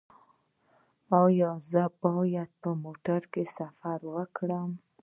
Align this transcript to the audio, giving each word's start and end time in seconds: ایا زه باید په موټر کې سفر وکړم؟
ایا 1.21 1.49
زه 1.71 1.83
باید 2.03 2.49
په 2.61 2.69
موټر 2.83 3.21
کې 3.33 3.43
سفر 3.57 3.99
وکړم؟ 4.15 4.71